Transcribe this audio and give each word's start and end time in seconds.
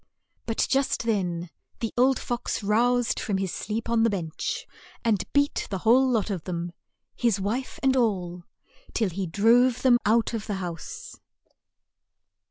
But 0.47 0.65
just 0.67 1.03
then 1.03 1.51
the 1.79 1.93
old 1.95 2.17
fox 2.17 2.63
roused 2.63 3.19
from 3.19 3.37
his 3.37 3.53
sleep 3.53 3.87
on 3.87 4.01
the 4.01 4.09
bench, 4.09 4.65
and 5.05 5.23
beat 5.31 5.67
the 5.69 5.77
whole 5.77 6.09
lot 6.09 6.31
of 6.31 6.45
them, 6.45 6.71
his 7.15 7.39
wife 7.39 7.79
and 7.83 7.95
all, 7.95 8.41
till 8.95 9.11
he 9.11 9.27
drove 9.27 9.83
them 9.83 9.99
out 10.03 10.33
of 10.33 10.47
the 10.47 10.55
house. 10.55 11.19